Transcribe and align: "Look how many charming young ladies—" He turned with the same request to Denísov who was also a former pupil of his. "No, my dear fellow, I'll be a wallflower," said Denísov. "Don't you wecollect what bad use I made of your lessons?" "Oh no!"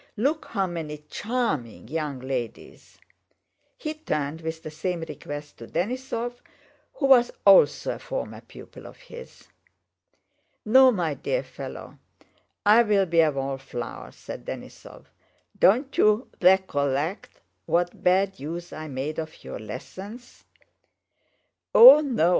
"Look 0.17 0.45
how 0.45 0.65
many 0.65 1.03
charming 1.11 1.87
young 1.87 2.21
ladies—" 2.21 2.97
He 3.77 3.93
turned 3.93 4.41
with 4.41 4.63
the 4.63 4.71
same 4.71 5.01
request 5.01 5.57
to 5.59 5.67
Denísov 5.67 6.41
who 6.95 7.05
was 7.05 7.29
also 7.45 7.91
a 7.93 7.99
former 7.99 8.41
pupil 8.41 8.87
of 8.87 8.97
his. 8.97 9.47
"No, 10.65 10.91
my 10.91 11.13
dear 11.13 11.43
fellow, 11.43 11.99
I'll 12.65 13.05
be 13.05 13.19
a 13.21 13.31
wallflower," 13.31 14.11
said 14.11 14.43
Denísov. 14.43 15.05
"Don't 15.59 15.95
you 15.95 16.31
wecollect 16.41 17.39
what 17.67 18.03
bad 18.03 18.39
use 18.39 18.73
I 18.73 18.87
made 18.87 19.19
of 19.19 19.43
your 19.43 19.59
lessons?" 19.59 20.45
"Oh 21.75 21.99
no!" 21.99 22.29